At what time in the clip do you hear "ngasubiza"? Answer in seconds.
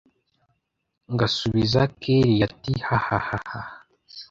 1.13-1.81